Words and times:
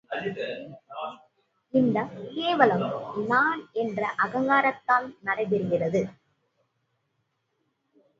இந்தக் 1.73 2.15
கேவலம் 2.33 2.85
நான் 3.27 3.69
என்ற 3.73 4.13
அகங்காரத்தால் 4.17 5.07
நடைபெறுகிறது. 5.25 6.01